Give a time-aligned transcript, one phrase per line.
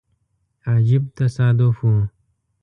[0.73, 1.93] عجیب تصادف وو.